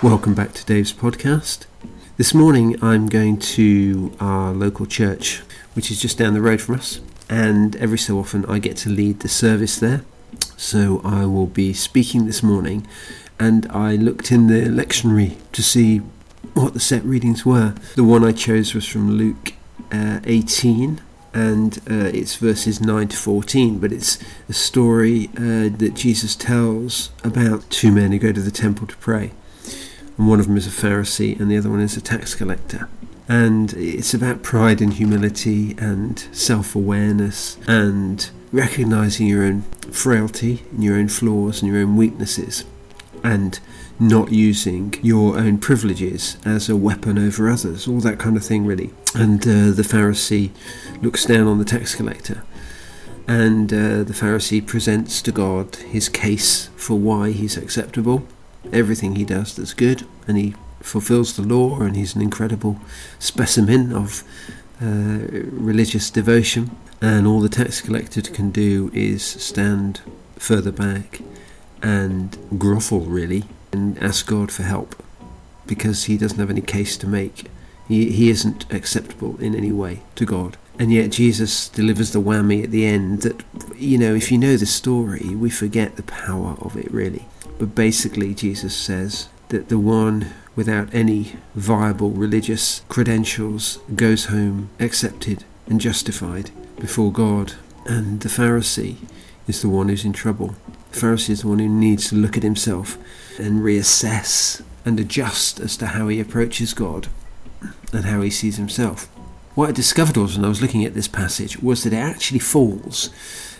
[0.00, 1.66] Welcome back to Dave's podcast.
[2.18, 5.42] This morning I'm going to our local church,
[5.74, 8.90] which is just down the road from us, and every so often I get to
[8.90, 10.04] lead the service there.
[10.56, 12.86] So I will be speaking this morning,
[13.40, 15.98] and I looked in the lectionary to see
[16.54, 17.74] what the set readings were.
[17.96, 19.54] The one I chose was from Luke
[19.90, 21.00] uh, 18,
[21.34, 24.16] and uh, it's verses 9 to 14, but it's
[24.48, 28.96] a story uh, that Jesus tells about two men who go to the temple to
[28.98, 29.32] pray.
[30.18, 32.88] And one of them is a Pharisee, and the other one is a tax collector.
[33.28, 40.82] And it's about pride and humility and self awareness and recognizing your own frailty and
[40.82, 42.64] your own flaws and your own weaknesses
[43.22, 43.60] and
[44.00, 48.64] not using your own privileges as a weapon over others, all that kind of thing,
[48.64, 48.90] really.
[49.14, 50.50] And uh, the Pharisee
[51.02, 52.44] looks down on the tax collector,
[53.26, 58.26] and uh, the Pharisee presents to God his case for why he's acceptable,
[58.72, 62.78] everything he does that's good, and he fulfills the law, and he's an incredible
[63.18, 64.22] specimen of
[64.82, 65.18] uh,
[65.50, 66.70] religious devotion.
[67.00, 70.00] And all the tax collector can do is stand
[70.36, 71.20] further back
[71.82, 75.00] and grovel, really, and ask God for help
[75.66, 77.46] because he doesn't have any case to make.
[77.88, 80.58] He, he isn't acceptable in any way to God.
[80.78, 83.42] And yet Jesus delivers the whammy at the end that,
[83.76, 87.26] you know, if you know the story, we forget the power of it really.
[87.58, 95.44] But basically, Jesus says that the one without any viable religious credentials goes home accepted
[95.66, 97.54] and justified before God.
[97.86, 98.96] And the Pharisee
[99.48, 100.54] is the one who's in trouble.
[100.92, 102.98] The Pharisee is the one who needs to look at himself
[103.38, 107.08] and reassess and adjust as to how he approaches God
[107.92, 109.06] and how he sees himself.
[109.54, 112.38] What I discovered was when I was looking at this passage was that it actually
[112.38, 113.10] falls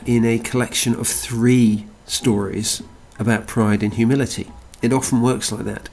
[0.07, 2.83] in a collection of three stories
[3.19, 4.51] about pride and humility.
[4.81, 5.89] It often works like that.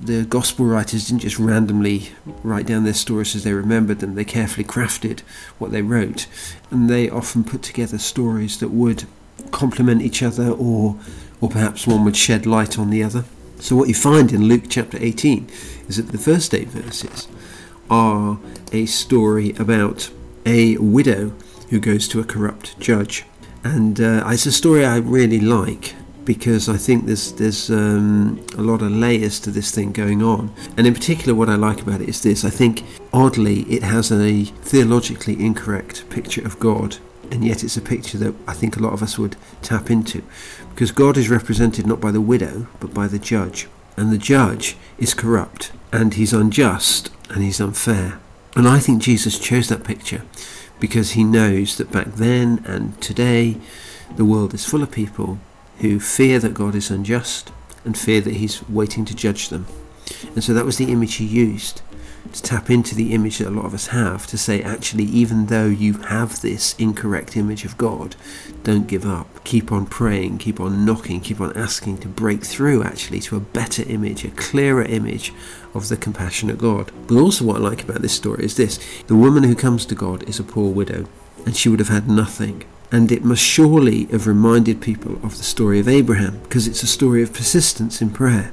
[0.00, 2.10] The gospel writers didn't just randomly
[2.42, 5.20] write down their stories as they remembered them, they carefully crafted
[5.58, 6.26] what they wrote,
[6.70, 9.04] and they often put together stories that would
[9.50, 10.98] complement each other or
[11.40, 13.24] or perhaps one would shed light on the other.
[13.58, 15.50] So what you find in Luke chapter 18
[15.88, 17.28] is that the first eight verses
[17.90, 18.38] are
[18.72, 20.10] a story about
[20.46, 21.32] a widow
[21.70, 23.24] who goes to a corrupt judge.
[23.62, 25.94] And uh, it's a story I really like
[26.24, 30.52] because I think there's there's um, a lot of layers to this thing going on.
[30.76, 34.10] And in particular, what I like about it is this: I think oddly it has
[34.10, 36.98] a theologically incorrect picture of God
[37.30, 40.22] and yet it's a picture that I think a lot of us would tap into
[40.70, 44.76] because God is represented not by the widow but by the judge and the judge
[44.98, 48.20] is corrupt and he's unjust and he's unfair
[48.56, 50.22] and I think Jesus chose that picture
[50.80, 53.56] because he knows that back then and today
[54.16, 55.38] the world is full of people
[55.78, 57.52] who fear that God is unjust
[57.84, 59.66] and fear that he's waiting to judge them
[60.34, 61.82] and so that was the image he used
[62.32, 65.46] to tap into the image that a lot of us have to say, actually, even
[65.46, 68.16] though you have this incorrect image of God,
[68.62, 69.33] don't give up.
[69.44, 73.40] Keep on praying, keep on knocking, keep on asking to break through actually to a
[73.40, 75.32] better image, a clearer image
[75.74, 76.90] of the compassionate God.
[77.06, 79.94] But also, what I like about this story is this the woman who comes to
[79.94, 81.06] God is a poor widow,
[81.44, 82.64] and she would have had nothing.
[82.90, 86.86] And it must surely have reminded people of the story of Abraham, because it's a
[86.86, 88.52] story of persistence in prayer.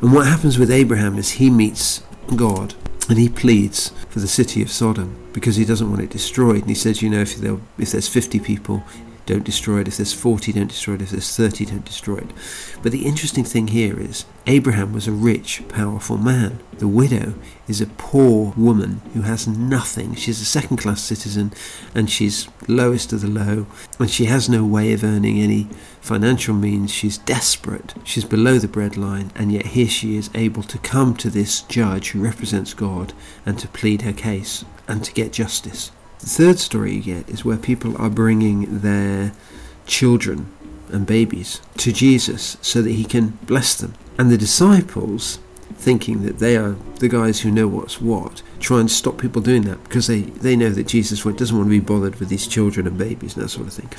[0.00, 2.02] And what happens with Abraham is he meets
[2.34, 2.74] God
[3.08, 6.62] and he pleads for the city of Sodom because he doesn't want it destroyed.
[6.62, 7.42] And he says, you know, if,
[7.78, 8.82] if there's 50 people,
[9.26, 9.88] don't destroy it.
[9.88, 11.02] If there's 40, don't destroy it.
[11.02, 12.30] If there's 30, don't destroy it.
[12.82, 16.60] But the interesting thing here is Abraham was a rich, powerful man.
[16.78, 17.34] The widow
[17.66, 20.14] is a poor woman who has nothing.
[20.14, 21.52] She's a second class citizen
[21.94, 23.66] and she's lowest of the low
[23.98, 25.64] and she has no way of earning any
[26.00, 26.92] financial means.
[26.92, 27.94] She's desperate.
[28.04, 32.10] She's below the breadline and yet here she is able to come to this judge
[32.10, 33.12] who represents God
[33.44, 35.90] and to plead her case and to get justice.
[36.20, 39.32] The third story you get is where people are bringing their
[39.86, 40.50] children
[40.90, 43.94] and babies to Jesus so that he can bless them.
[44.18, 45.38] And the disciples,
[45.74, 49.62] thinking that they are the guys who know what's what, try and stop people doing
[49.62, 52.86] that because they, they know that Jesus doesn't want to be bothered with these children
[52.86, 53.90] and babies and that sort of thing.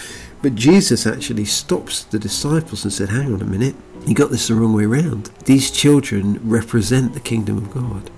[0.41, 3.75] But Jesus actually stops the disciples and said, Hang on a minute,
[4.05, 5.29] you got this the wrong way round.
[5.45, 8.09] These children represent the kingdom of God.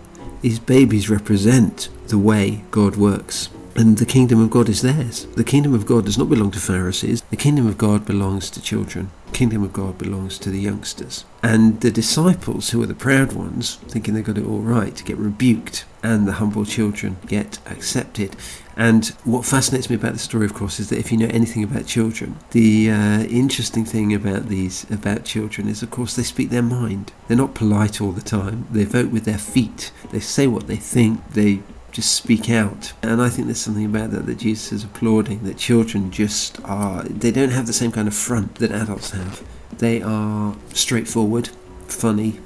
[0.41, 5.25] These babies represent the way God works and the kingdom of God is theirs.
[5.35, 7.21] The kingdom of God does not belong to Pharisees.
[7.29, 9.11] The kingdom of God belongs to children.
[9.27, 11.25] The kingdom of God belongs to the youngsters.
[11.41, 15.17] And the disciples, who are the proud ones, thinking they've got it all right, get
[15.17, 18.35] rebuked and the humble children get accepted.
[18.75, 21.63] And what fascinates me about the story, of course, is that if you know anything
[21.63, 26.49] about children, the uh, interesting thing about these about children is, of course, they speak
[26.49, 27.11] their mind.
[27.27, 28.67] They're not polite all the time.
[28.71, 29.91] They vote with their feet.
[30.11, 31.33] They say what they think.
[31.33, 31.61] They
[31.99, 32.93] just speak out.
[33.03, 35.43] And I think there's something about that that Jesus is applauding.
[35.43, 37.03] That children just are.
[37.03, 39.43] They don't have the same kind of front that adults have.
[39.77, 41.49] They are straightforward,
[41.87, 42.39] funny,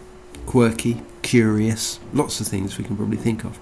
[0.47, 3.59] quirky, curious, lots of things we can probably think of.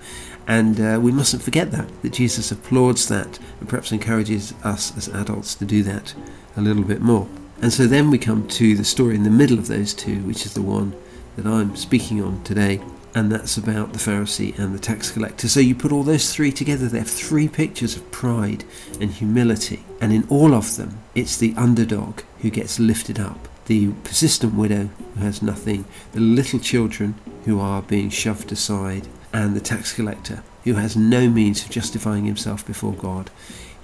[0.48, 5.10] And uh, we mustn't forget that, that Jesus applauds that and perhaps encourages us as
[5.10, 6.14] adults to do that
[6.56, 7.28] a little bit more.
[7.62, 10.46] And so then we come to the story in the middle of those two, which
[10.46, 10.96] is the one
[11.36, 12.82] that I'm speaking on today,
[13.14, 15.48] and that's about the Pharisee and the tax collector.
[15.48, 18.64] So you put all those three together, they have three pictures of pride
[19.00, 23.92] and humility, and in all of them, it's the underdog who gets lifted up the
[24.04, 27.16] persistent widow who has nothing, the little children
[27.46, 32.26] who are being shoved aside, and the tax collector who has no means of justifying
[32.26, 33.32] himself before God.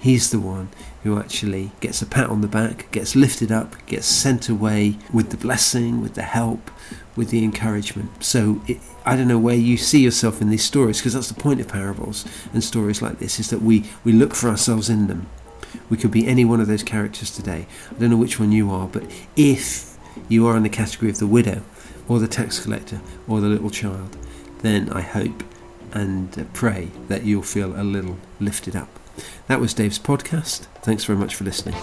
[0.00, 0.68] He's the one
[1.02, 5.30] who actually gets a pat on the back, gets lifted up, gets sent away with
[5.30, 6.70] the blessing, with the help,
[7.16, 8.22] with the encouragement.
[8.22, 11.42] So it, I don't know where you see yourself in these stories, because that's the
[11.42, 15.08] point of parables and stories like this, is that we, we look for ourselves in
[15.08, 15.28] them.
[15.90, 17.66] We could be any one of those characters today.
[17.90, 19.02] I don't know which one you are, but
[19.34, 19.98] if
[20.28, 21.62] you are in the category of the widow,
[22.06, 24.16] or the tax collector, or the little child,
[24.62, 25.42] then I hope
[25.92, 28.88] and uh, pray that you'll feel a little lifted up.
[29.46, 30.66] That was Dave's podcast.
[30.82, 31.76] Thanks very much for listening.